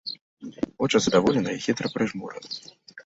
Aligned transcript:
Вочы 0.83 1.01
задаволена 1.07 1.53
і 1.59 1.61
хітра 1.67 1.93
прыжмураны. 1.97 2.49